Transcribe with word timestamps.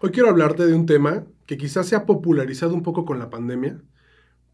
Hoy 0.00 0.12
quiero 0.12 0.28
hablarte 0.28 0.64
de 0.64 0.74
un 0.74 0.86
tema 0.86 1.26
que 1.44 1.56
quizás 1.56 1.88
se 1.88 1.96
ha 1.96 2.06
popularizado 2.06 2.72
un 2.72 2.84
poco 2.84 3.04
con 3.04 3.18
la 3.18 3.30
pandemia, 3.30 3.82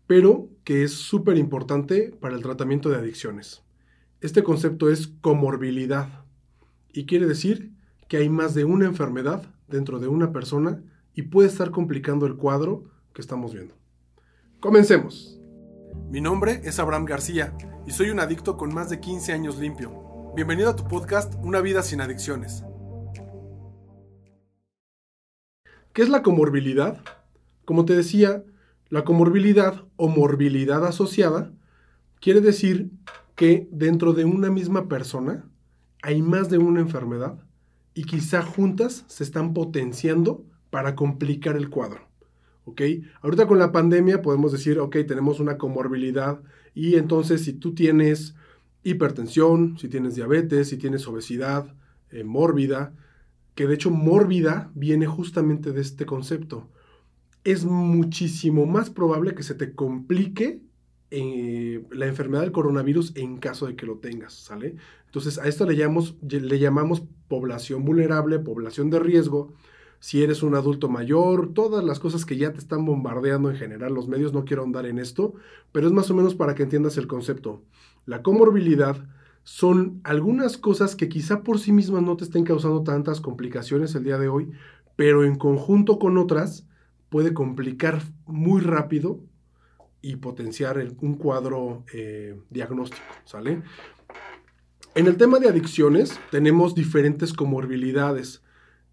pero 0.07 0.49
que 0.65 0.85
es 0.85 0.95
súper 0.95 1.37
importante 1.37 2.17
para 2.19 2.35
el 2.35 2.43
tratamiento 2.43 2.89
de 2.89 2.97
adicciones. 2.97 3.63
Este 4.23 4.43
concepto 4.43 4.89
es 4.89 5.09
comorbilidad 5.21 6.25
y 6.95 7.05
quiere 7.05 7.27
decir 7.27 7.73
que 8.09 8.17
hay 8.17 8.31
más 8.31 8.55
de 8.55 8.65
una 8.65 8.87
enfermedad 8.87 9.43
dentro 9.69 9.99
de 9.99 10.09
una 10.09 10.33
persona 10.33 10.83
y 11.13 11.23
puede 11.23 11.49
estar 11.49 11.71
complicando 11.71 12.25
el 12.25 12.37
cuadro 12.37 12.85
que 13.13 13.21
estamos 13.21 13.53
viendo. 13.53 13.75
Comencemos. 14.61 15.39
Mi 16.09 16.23
nombre 16.23 16.63
es 16.65 16.79
Abraham 16.79 17.05
García 17.05 17.55
y 17.87 17.91
soy 17.91 18.09
un 18.09 18.21
adicto 18.21 18.57
con 18.57 18.73
más 18.73 18.89
de 18.89 18.99
15 18.99 19.35
años 19.35 19.59
limpio. 19.59 20.33
Bienvenido 20.35 20.71
a 20.71 20.77
tu 20.77 20.89
podcast 20.89 21.35
Una 21.43 21.61
vida 21.61 21.83
sin 21.83 22.01
adicciones. 22.01 22.65
¿Qué 25.95 26.03
es 26.03 26.09
la 26.09 26.25
comorbilidad? 26.25 27.01
Como 27.65 27.85
te 27.85 27.95
decía, 27.95 28.43
la 28.89 29.05
comorbilidad 29.05 29.85
o 29.95 30.09
morbilidad 30.09 30.85
asociada 30.85 31.53
quiere 32.21 32.41
decir 32.41 32.91
que 33.37 33.69
dentro 33.71 34.13
de 34.13 34.25
una 34.25 34.51
misma 34.51 34.89
persona 34.89 35.49
hay 36.03 36.21
más 36.21 36.51
de 36.51 36.59
una 36.59 36.81
enfermedad 36.81 37.39
y 37.95 38.07
quizá 38.07 38.43
juntas 38.43 39.05
se 39.07 39.23
están 39.23 39.55
potenciando 39.55 40.45
para 40.71 40.97
complicar 40.97 41.57
el 41.57 41.71
cuadro. 41.71 42.01
¿Ok? 42.65 42.83
Ahorita 43.21 43.47
con 43.47 43.61
la 43.61 43.71
pandemia 43.71 44.21
podemos 44.21 44.51
decir, 44.51 44.81
ok, 44.81 44.97
tenemos 45.07 45.39
una 45.39 45.59
comorbilidad 45.59 46.41
y 46.75 46.97
entonces 46.97 47.45
si 47.45 47.53
tú 47.53 47.73
tienes 47.73 48.35
hipertensión, 48.83 49.79
si 49.79 49.87
tienes 49.87 50.17
diabetes, 50.17 50.71
si 50.71 50.77
tienes 50.77 51.07
obesidad 51.07 51.73
eh, 52.11 52.25
mórbida, 52.25 52.95
que 53.55 53.67
de 53.67 53.75
hecho 53.75 53.91
mórbida 53.91 54.71
viene 54.75 55.07
justamente 55.07 55.73
de 55.73 55.81
este 55.81 56.07
concepto. 56.07 56.69
Es 57.45 57.65
muchísimo 57.65 58.67
más 58.67 58.91
probable 58.91 59.35
que 59.35 59.43
se 59.43 59.55
te 59.55 59.75
complique 59.75 60.63
eh, 61.11 61.85
la 61.93 62.07
enfermedad 62.07 62.43
del 62.43 62.53
coronavirus 62.53 63.13
en 63.17 63.37
caso 63.37 63.67
de 63.67 63.77
que 63.77 63.87
lo 63.87 63.99
tengas, 63.99 64.33
¿sale? 64.33 64.77
Entonces 65.07 65.39
a 65.39 65.47
esto 65.47 65.65
le 65.65 65.77
llamamos, 65.77 66.17
le 66.23 66.59
llamamos 66.59 67.05
población 67.29 67.85
vulnerable, 67.85 68.41
población 68.41 68.91
de 68.91 68.99
riesgo. 68.99 69.55
Si 70.01 70.23
eres 70.23 70.43
un 70.43 70.55
adulto 70.55 70.89
mayor, 70.89 71.55
todas 71.55 71.85
las 71.85 72.01
cosas 72.01 72.25
que 72.25 72.37
ya 72.37 72.53
te 72.53 72.59
están 72.59 72.85
bombardeando 72.85 73.49
en 73.49 73.57
general 73.57 73.95
los 73.95 74.09
medios, 74.09 74.33
no 74.33 74.45
quiero 74.45 74.63
ahondar 74.63 74.87
en 74.87 74.99
esto, 74.99 75.35
pero 75.71 75.87
es 75.87 75.93
más 75.93 76.11
o 76.11 76.15
menos 76.15 76.35
para 76.35 76.55
que 76.55 76.65
entiendas 76.65 76.97
el 76.97 77.07
concepto. 77.07 77.63
La 78.07 78.23
comorbilidad 78.23 78.97
son 79.45 80.01
algunas 80.05 80.57
cosas 80.57 80.97
que 80.97 81.11
quizá 81.11 81.43
por 81.43 81.59
sí 81.59 81.71
mismas 81.71 82.03
no 82.03 82.17
te 82.17 82.25
estén 82.25 82.45
causando 82.45 82.83
tantas 82.83 83.21
complicaciones 83.21 83.95
el 83.95 84.05
día 84.05 84.19
de 84.19 84.29
hoy, 84.29 84.51
pero 84.97 85.25
en 85.25 85.37
conjunto 85.37 85.99
con 85.99 86.17
otras 86.17 86.67
puede 87.11 87.35
complicar 87.35 88.03
muy 88.27 88.63
rápido 88.63 89.21
y 90.01 90.17
potenciar 90.17 90.83
un 91.01 91.15
cuadro 91.15 91.85
eh, 91.93 92.39
diagnóstico, 92.51 93.05
¿sale? 93.25 93.63
En 94.95 95.07
el 95.07 95.17
tema 95.17 95.39
de 95.39 95.49
adicciones 95.49 96.19
tenemos 96.31 96.75
diferentes 96.75 97.33
comorbilidades 97.33 98.43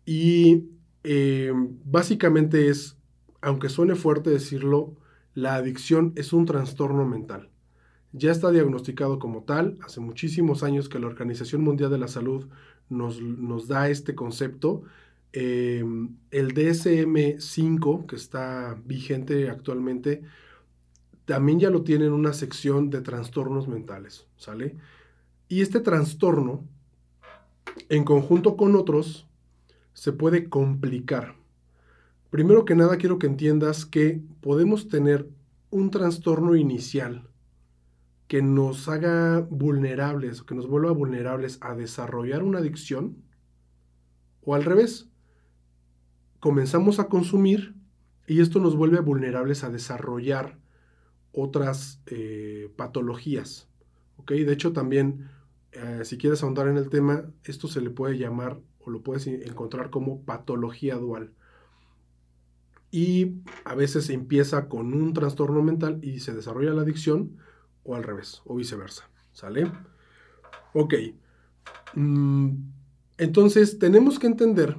y 0.06 0.66
eh, 1.04 1.54
básicamente 1.86 2.70
es, 2.70 2.98
aunque 3.42 3.70
suene 3.70 3.96
fuerte 3.96 4.30
decirlo, 4.30 4.98
la 5.34 5.56
adicción 5.56 6.12
es 6.16 6.34
un 6.34 6.46
trastorno 6.46 7.06
mental 7.06 7.52
ya 8.14 8.32
está 8.32 8.52
diagnosticado 8.52 9.20
como 9.20 9.44
tal. 9.44 9.78
Hace 9.86 10.00
muchísimos 10.00 10.64
años 10.64 10.90
que 10.90 11.00
la 11.00 11.08
Organización 11.08 11.62
Mundial 11.62 11.90
de 11.92 11.98
la 11.98 12.08
Salud 12.08 12.48
nos, 12.90 13.68
da 13.68 13.90
este 13.90 14.16
concepto. 14.16 14.84
Eh, 15.34 15.84
el 16.32 16.54
DSM5, 16.54 18.06
que 18.06 18.16
está 18.16 18.78
vigente 18.86 19.50
actualmente, 19.50 20.24
también 21.26 21.60
ya 21.60 21.70
lo 21.70 21.84
tiene 21.84 22.06
en 22.06 22.14
una 22.14 22.34
sección 22.34 22.90
de 22.90 23.02
trastornos 23.02 23.68
mentales, 23.68 24.28
¿sale? 24.36 24.76
Y 25.48 25.62
este 25.62 25.80
trastorno, 25.80 26.66
en 27.88 28.04
conjunto 28.04 28.58
con 28.58 28.76
otros, 28.76 29.28
se 29.94 30.12
puede 30.12 30.50
complicar. 30.50 31.36
Primero 32.30 32.66
que 32.66 32.76
nada, 32.76 32.98
quiero 32.98 33.20
que 33.20 33.28
entiendas 33.28 33.86
que 33.86 34.22
podemos 34.42 34.90
tener 34.90 35.30
un 35.70 35.92
trastorno 35.92 36.56
inicial 36.56 37.31
que 38.32 38.42
nos 38.42 38.88
haga 38.88 39.42
vulnerables 39.50 40.40
o 40.40 40.46
que 40.46 40.56
nos 40.56 40.66
vuelva 40.66 40.92
vulnerables 40.92 41.58
a 41.60 41.76
desarrollar 41.76 42.44
una 42.44 42.60
adicción, 42.60 43.18
o 44.42 44.56
al 44.56 44.64
revés, 44.64 45.10
comenzamos 46.40 47.02
a 47.02 47.10
consumir 47.10 47.76
y 48.28 48.40
esto 48.40 48.62
nos 48.62 48.78
vuelve 48.78 49.02
vulnerables 49.02 49.66
a 49.66 49.70
desarrollar 49.70 50.58
otras 51.34 52.02
eh, 52.06 52.72
patologías. 52.78 53.68
De 54.26 54.54
hecho, 54.54 54.72
también, 54.72 55.30
eh, 55.74 56.04
si 56.06 56.18
quieres 56.18 56.42
ahondar 56.42 56.70
en 56.70 56.78
el 56.78 56.88
tema, 56.88 57.26
esto 57.44 57.68
se 57.68 57.82
le 57.82 57.90
puede 57.90 58.18
llamar 58.18 58.62
o 58.80 58.92
lo 58.92 59.02
puedes 59.02 59.28
encontrar 59.28 59.90
como 59.90 60.24
patología 60.24 60.96
dual. 60.96 61.34
Y 62.92 63.42
a 63.66 63.76
veces 63.76 64.06
se 64.06 64.14
empieza 64.14 64.70
con 64.70 64.94
un 64.94 65.12
trastorno 65.12 65.62
mental 65.62 66.00
y 66.02 66.22
se 66.22 66.34
desarrolla 66.34 66.74
la 66.74 66.84
adicción, 66.84 67.36
o 67.84 67.96
al 67.96 68.04
revés, 68.04 68.42
o 68.46 68.56
viceversa. 68.56 69.10
¿Sale? 69.32 69.72
Ok. 70.74 70.94
Mm, 71.94 72.50
entonces, 73.18 73.80
tenemos 73.80 74.20
que 74.20 74.28
entender 74.28 74.78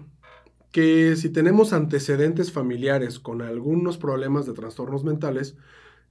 que 0.73 1.17
si 1.17 1.29
tenemos 1.29 1.73
antecedentes 1.73 2.51
familiares 2.51 3.19
con 3.19 3.43
algunos 3.43 3.99
problemas 3.99 4.47
de 4.47 4.55
trastornos 4.55 5.05
mentales, 5.05 5.57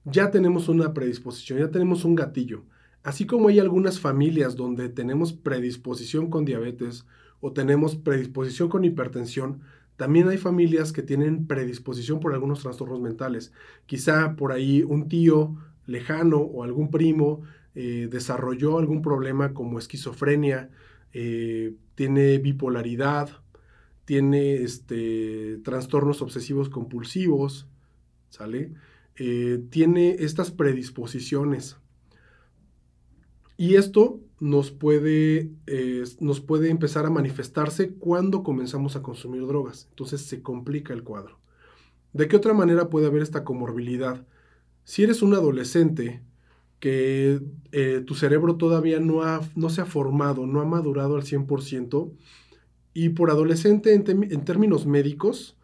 ya 0.04 0.30
tenemos 0.30 0.68
una 0.68 0.94
predisposición, 0.94 1.58
ya 1.58 1.70
tenemos 1.70 2.04
un 2.04 2.14
gatillo. 2.14 2.64
Así 3.02 3.26
como 3.26 3.48
hay 3.48 3.58
algunas 3.58 3.98
familias 3.98 4.54
donde 4.54 4.88
tenemos 4.88 5.32
predisposición 5.32 6.30
con 6.30 6.44
diabetes 6.44 7.04
o 7.40 7.52
tenemos 7.52 7.96
predisposición 7.96 8.68
con 8.68 8.84
hipertensión, 8.84 9.62
también 9.96 10.28
hay 10.28 10.38
familias 10.38 10.92
que 10.92 11.02
tienen 11.02 11.46
predisposición 11.46 12.20
por 12.20 12.32
algunos 12.32 12.62
trastornos 12.62 13.00
mentales. 13.00 13.52
Quizá 13.86 14.36
por 14.36 14.52
ahí 14.52 14.82
un 14.82 15.08
tío 15.08 15.56
lejano 15.86 16.38
o 16.38 16.64
algún 16.64 16.90
primo 16.90 17.42
eh, 17.74 18.08
desarrolló 18.10 18.78
algún 18.78 19.00
problema 19.00 19.54
como 19.54 19.78
esquizofrenia, 19.78 20.70
eh, 21.14 21.74
tiene 21.94 22.36
bipolaridad, 22.38 23.30
tiene 24.04 24.56
este, 24.56 25.58
trastornos 25.64 26.20
obsesivos 26.20 26.68
compulsivos, 26.68 27.66
¿sale? 28.28 28.72
Eh, 29.16 29.62
tiene 29.70 30.16
estas 30.20 30.50
predisposiciones. 30.50 31.78
Y 33.56 33.76
esto 33.76 34.20
nos 34.40 34.70
puede, 34.70 35.52
nos 36.18 36.40
puede 36.40 36.68
empezar 36.68 37.06
a 37.06 37.10
manifestarse 37.10 37.94
cuando 37.94 38.42
comenzamos 38.42 38.96
a 38.96 39.02
consumir 39.02 39.46
drogas. 39.46 39.86
Entonces 39.90 40.22
se 40.22 40.42
complica 40.42 40.92
el 40.92 41.04
cuadro. 41.04 41.38
¿De 42.12 42.26
qué 42.26 42.36
otra 42.36 42.52
manera 42.52 42.90
puede 42.90 43.06
haber 43.06 43.22
esta 43.22 43.44
comorbilidad? 43.44 44.26
Si 44.84 45.02
eres 45.02 45.22
un 45.22 45.34
adolescente 45.34 46.22
que 46.80 47.40
eh, 47.70 48.02
tu 48.04 48.14
cerebro 48.14 48.56
todavía 48.56 48.98
no, 48.98 49.22
ha, 49.22 49.40
no 49.54 49.70
se 49.70 49.80
ha 49.80 49.86
formado, 49.86 50.46
no 50.46 50.60
ha 50.60 50.64
madurado 50.64 51.14
al 51.14 51.22
100%, 51.22 52.12
y 52.94 53.10
por 53.10 53.30
adolescente 53.30 53.94
en, 53.94 54.44
términos 54.44 54.86
médicos, 54.86 55.56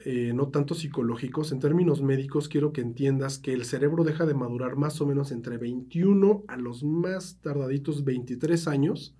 eh, 0.00 0.32
no 0.34 0.48
tanto 0.48 0.74
psicológicos, 0.74 1.52
en 1.52 1.60
términos 1.60 2.02
médicos 2.02 2.48
quiero 2.48 2.72
que 2.72 2.80
entiendas 2.80 3.38
que 3.38 3.52
el 3.52 3.64
cerebro 3.64 4.02
deja 4.02 4.26
de 4.26 4.34
madurar 4.34 4.76
más 4.76 5.00
o 5.00 5.06
menos 5.06 5.30
entre 5.30 5.58
21 5.58 6.44
a 6.48 6.56
los 6.56 6.82
más 6.82 7.38
tardaditos 7.40 8.04
23 8.04 8.66
años. 8.66 9.14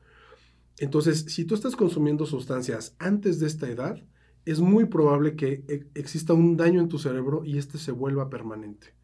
Entonces, 0.79 1.27
si 1.29 1.45
tú 1.45 1.55
estás 1.55 1.77
consumiendo 1.77 2.27
sustancias 2.27 2.97
antes 2.99 3.39
de 3.39 3.47
esta 3.47 3.69
edad, 3.69 4.03
es 4.45 4.61
muy 4.61 4.87
probable 4.87 5.37
que 5.37 5.65
e, 5.69 5.87
exista 5.95 6.33
un 6.33 6.57
daño 6.57 6.81
en 6.81 6.89
tu 6.89 6.99
cerebro 6.99 7.45
y 7.45 7.59
este 7.59 7.79
se 7.79 7.93
vuelva 7.93 8.31
permanente. 8.31 9.02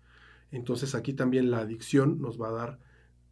Entonces 0.51 0.95
aquí 0.95 1.13
también 1.13 1.51
la 1.51 1.59
adicción 1.59 2.21
nos 2.21 2.41
va 2.41 2.49
a 2.49 2.53
dar, 2.53 2.79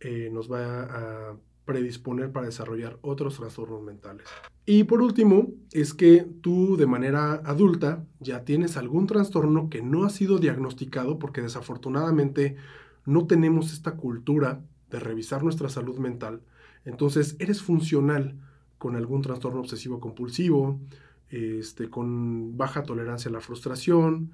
eh, 0.00 0.30
nos 0.32 0.50
va 0.50 0.82
a 0.82 1.36
predisponer 1.64 2.32
para 2.32 2.46
desarrollar 2.46 2.98
otros 3.02 3.36
trastornos 3.36 3.82
mentales. 3.82 4.26
Y 4.64 4.84
por 4.84 5.02
último, 5.02 5.52
es 5.72 5.94
que 5.94 6.26
tú 6.40 6.76
de 6.76 6.86
manera 6.86 7.34
adulta 7.44 8.04
ya 8.20 8.44
tienes 8.44 8.76
algún 8.76 9.06
trastorno 9.06 9.68
que 9.68 9.82
no 9.82 10.04
ha 10.04 10.10
sido 10.10 10.38
diagnosticado 10.38 11.18
porque 11.18 11.42
desafortunadamente 11.42 12.56
no 13.04 13.26
tenemos 13.26 13.72
esta 13.72 13.92
cultura 13.92 14.62
de 14.90 15.00
revisar 15.00 15.42
nuestra 15.42 15.68
salud 15.68 15.98
mental. 15.98 16.42
Entonces 16.84 17.36
eres 17.38 17.62
funcional 17.62 18.36
con 18.78 18.96
algún 18.96 19.22
trastorno 19.22 19.60
obsesivo 19.60 20.00
compulsivo, 20.00 20.80
este, 21.28 21.90
con 21.90 22.56
baja 22.56 22.84
tolerancia 22.84 23.28
a 23.28 23.32
la 23.32 23.40
frustración, 23.40 24.32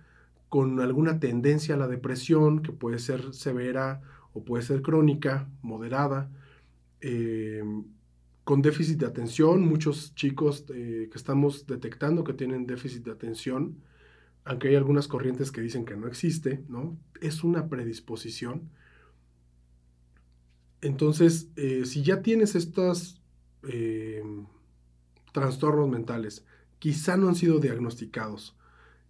con 0.53 0.79
alguna 0.81 1.19
tendencia 1.19 1.77
a 1.77 1.79
la 1.79 1.89
depresión, 1.89 2.61
que 2.61 2.73
puede 2.73 2.99
ser 2.99 3.33
severa 3.33 4.03
o 4.35 4.45
puede 4.45 4.63
ser 4.63 4.83
crónica, 4.83 5.49
moderada, 5.63 6.31
eh, 7.01 7.65
con 8.45 8.61
déficit 8.61 8.99
de 8.99 9.07
atención, 9.07 9.67
muchos 9.67 10.15
chicos 10.15 10.67
eh, 10.69 11.09
que 11.11 11.17
estamos 11.17 11.67
detectando 11.67 12.23
que 12.23 12.35
tienen 12.35 12.67
déficit 12.67 13.03
de 13.03 13.13
atención, 13.13 13.79
aunque 14.45 14.69
hay 14.69 14.75
algunas 14.75 15.09
corrientes 15.09 15.53
que 15.53 15.63
dicen 15.63 15.87
que 15.87 15.97
no 15.97 16.07
existe, 16.07 16.63
¿no? 16.69 16.99
Es 17.23 17.45
una 17.45 17.71
predisposición. 17.71 18.69
Entonces, 20.83 21.49
eh, 21.57 21.87
si 21.87 22.03
ya 22.03 22.21
tienes 22.21 22.57
estos 22.57 23.23
trastornos 25.33 25.89
mentales, 25.89 26.45
quizá 26.79 27.17
no 27.17 27.29
han 27.29 27.37
sido 27.37 27.59
diagnosticados, 27.59 28.55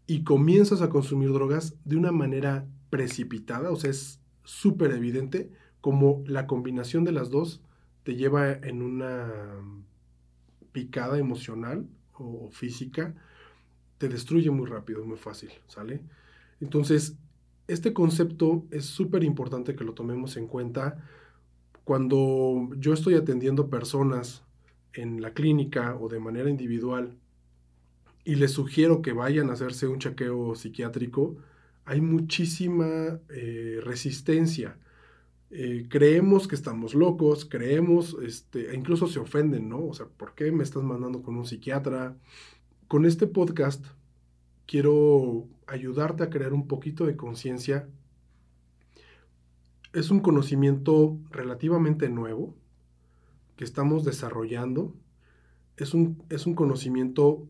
y 0.07 0.25
comienzas 0.25 0.83
a 0.83 0.91
consumir 0.91 1.33
drogas 1.33 1.77
de 1.85 1.97
una 1.97 2.13
manera 2.13 2.67
precipitada, 2.91 3.71
o 3.71 3.77
sea, 3.77 3.91
es 3.91 4.21
súper 4.45 4.93
evidente 4.93 5.51
como 5.81 6.23
la 6.27 6.47
combinación 6.47 7.05
de 7.05 7.13
las 7.13 7.31
dos 7.31 7.63
te 8.03 8.17
lleva 8.17 8.53
en 8.53 8.83
una 8.83 9.31
picada 10.73 11.19
emocional 11.19 11.87
o 12.15 12.51
física, 12.51 13.15
te 13.99 14.09
destruye 14.09 14.51
muy 14.51 14.67
rápido, 14.67 15.05
muy 15.05 15.17
fácil, 15.17 15.51
¿sale? 15.69 16.01
Entonces, 16.61 17.17
este 17.69 17.93
concepto 17.93 18.65
es 18.71 18.87
súper 18.87 19.23
importante 19.23 19.77
que 19.77 19.85
lo 19.85 19.95
tomemos 19.95 20.37
en 20.37 20.47
cuenta 20.47 21.05
cuando 21.85 22.71
yo 22.77 22.93
estoy 22.93 23.15
atendiendo 23.15 23.69
personas 23.69 24.45
en 24.93 25.21
la 25.21 25.33
clínica 25.33 25.97
o 25.97 26.09
de 26.09 26.21
manera 26.21 26.51
individual 26.51 27.17
y 28.25 28.37
les 28.37 28.53
sugiero 28.53 29.03
que 29.03 29.13
vayan 29.13 29.51
a 29.51 29.55
hacerse 29.55 29.89
un 29.89 29.99
chequeo 29.99 30.55
psiquiátrico, 30.55 31.37
hay 31.85 32.01
muchísima 32.01 33.21
eh, 33.29 33.81
resistencia. 33.83 34.79
Eh, 35.51 35.87
creemos 35.89 36.49
que 36.49 36.55
estamos 36.55 36.95
locos, 36.95 37.45
creemos, 37.45 38.17
este, 38.23 38.71
e 38.71 38.75
incluso 38.75 39.07
se 39.07 39.19
ofenden, 39.19 39.69
¿no? 39.69 39.87
O 39.87 39.95
sea, 39.95 40.07
¿por 40.07 40.35
qué 40.35 40.51
me 40.53 40.63
estás 40.63 40.83
mandando 40.83 41.23
con 41.23 41.37
un 41.37 41.45
psiquiatra? 41.45 42.17
Con 42.89 43.05
este 43.05 43.27
podcast 43.27 43.85
quiero 44.67 45.49
ayudarte 45.67 46.23
a 46.23 46.31
crear 46.31 46.55
un 46.55 46.69
poquito 46.69 47.05
de 47.05 47.17
conciencia. 47.17 47.89
Es 49.93 50.11
un 50.11 50.21
conocimiento 50.21 51.19
relativamente 51.31 52.09
nuevo 52.09 52.55
que 53.57 53.65
estamos 53.65 54.05
desarrollando. 54.05 54.95
Es 55.77 55.93
un, 55.93 56.23
es 56.31 56.47
un 56.47 56.55
conocimiento 56.55 57.47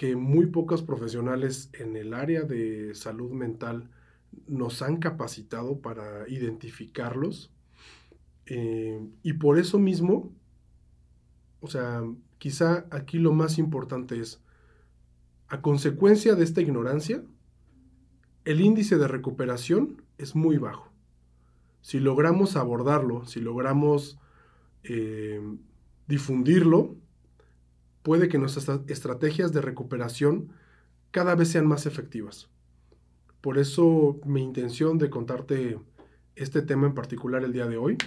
que 0.00 0.16
muy 0.16 0.46
pocos 0.46 0.82
profesionales 0.82 1.68
en 1.74 1.94
el 1.94 2.14
área 2.14 2.44
de 2.44 2.94
salud 2.94 3.32
mental 3.32 3.90
nos 4.46 4.80
han 4.80 4.96
capacitado 4.96 5.80
para 5.80 6.26
identificarlos. 6.26 7.52
Eh, 8.46 8.98
y 9.22 9.34
por 9.34 9.58
eso 9.58 9.78
mismo, 9.78 10.32
o 11.60 11.68
sea, 11.68 12.02
quizá 12.38 12.86
aquí 12.90 13.18
lo 13.18 13.34
más 13.34 13.58
importante 13.58 14.18
es, 14.18 14.40
a 15.48 15.60
consecuencia 15.60 16.34
de 16.34 16.44
esta 16.44 16.62
ignorancia, 16.62 17.22
el 18.46 18.62
índice 18.62 18.96
de 18.96 19.06
recuperación 19.06 20.02
es 20.16 20.34
muy 20.34 20.56
bajo. 20.56 20.90
Si 21.82 22.00
logramos 22.00 22.56
abordarlo, 22.56 23.26
si 23.26 23.42
logramos 23.42 24.18
eh, 24.82 25.42
difundirlo, 26.08 26.96
puede 28.02 28.28
que 28.28 28.38
nuestras 28.38 28.80
estrategias 28.88 29.52
de 29.52 29.60
recuperación 29.60 30.48
cada 31.10 31.34
vez 31.34 31.48
sean 31.48 31.66
más 31.66 31.86
efectivas. 31.86 32.48
Por 33.40 33.58
eso 33.58 34.20
mi 34.24 34.42
intención 34.42 34.98
de 34.98 35.10
contarte 35.10 35.78
este 36.36 36.62
tema 36.62 36.86
en 36.86 36.94
particular 36.94 37.42
el 37.42 37.52
día 37.52 37.66
de 37.66 37.76
hoy 37.76 37.98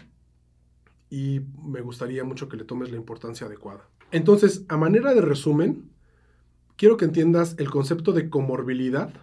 y 1.09 1.41
me 1.63 1.81
gustaría 1.81 2.23
mucho 2.23 2.49
que 2.49 2.57
le 2.57 2.63
tomes 2.63 2.91
la 2.91 2.97
importancia 2.97 3.47
adecuada. 3.47 3.87
Entonces, 4.11 4.63
a 4.67 4.77
manera 4.77 5.13
de 5.13 5.21
resumen, 5.21 5.89
quiero 6.75 6.97
que 6.97 7.05
entiendas 7.05 7.55
el 7.57 7.69
concepto 7.69 8.13
de 8.13 8.29
comorbilidad 8.29 9.13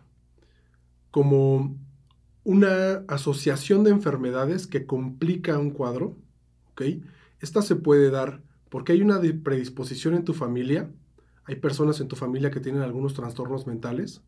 como 1.10 1.76
una 2.44 3.04
asociación 3.08 3.84
de 3.84 3.90
enfermedades 3.90 4.66
que 4.66 4.86
complica 4.86 5.58
un 5.58 5.70
cuadro. 5.70 6.16
Esta 7.40 7.60
se 7.60 7.76
puede 7.76 8.10
dar 8.10 8.40
porque 8.70 8.92
hay 8.92 9.02
una 9.02 9.20
predisposición 9.42 10.14
en 10.14 10.24
tu 10.24 10.32
familia, 10.32 10.90
hay 11.44 11.56
personas 11.56 12.00
en 12.00 12.08
tu 12.08 12.16
familia 12.16 12.50
que 12.50 12.60
tienen 12.60 12.82
algunos 12.82 13.12
trastornos 13.12 13.66
mentales, 13.66 14.22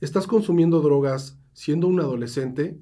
estás 0.00 0.26
consumiendo 0.26 0.80
drogas 0.80 1.38
siendo 1.52 1.88
un 1.88 1.98
adolescente, 1.98 2.78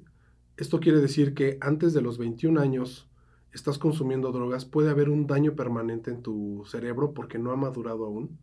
esto 0.57 0.79
quiere 0.79 0.99
decir 0.99 1.33
que 1.33 1.57
antes 1.61 1.93
de 1.93 2.01
los 2.01 2.17
21 2.17 2.59
años 2.59 3.09
estás 3.53 3.77
consumiendo 3.77 4.31
drogas, 4.31 4.65
puede 4.65 4.89
haber 4.89 5.09
un 5.09 5.27
daño 5.27 5.55
permanente 5.55 6.11
en 6.11 6.21
tu 6.21 6.63
cerebro 6.65 7.13
porque 7.13 7.39
no 7.39 7.51
ha 7.51 7.55
madurado 7.55 8.05
aún, 8.05 8.37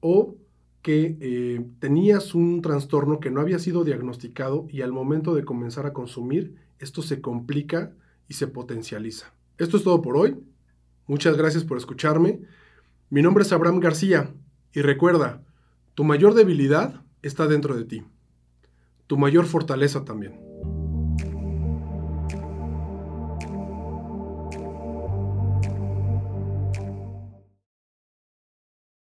o 0.00 0.36
que 0.82 1.16
eh, 1.20 1.66
tenías 1.80 2.34
un 2.34 2.62
trastorno 2.62 3.18
que 3.18 3.30
no 3.30 3.40
había 3.40 3.58
sido 3.58 3.82
diagnosticado 3.82 4.66
y 4.68 4.82
al 4.82 4.92
momento 4.92 5.34
de 5.34 5.44
comenzar 5.44 5.86
a 5.86 5.92
consumir, 5.92 6.56
esto 6.78 7.02
se 7.02 7.20
complica 7.20 7.92
y 8.28 8.34
se 8.34 8.46
potencializa. 8.46 9.32
Esto 9.58 9.78
es 9.78 9.84
todo 9.84 10.02
por 10.02 10.16
hoy. 10.16 10.36
Muchas 11.06 11.36
gracias 11.36 11.64
por 11.64 11.78
escucharme. 11.78 12.40
Mi 13.10 13.22
nombre 13.22 13.42
es 13.42 13.52
Abraham 13.52 13.80
García 13.80 14.34
y 14.72 14.82
recuerda, 14.82 15.42
tu 15.94 16.04
mayor 16.04 16.34
debilidad 16.34 17.02
está 17.22 17.46
dentro 17.46 17.76
de 17.76 17.84
ti. 17.84 18.04
Tu 19.06 19.16
mayor 19.16 19.46
fortaleza 19.46 20.04
también. 20.04 20.40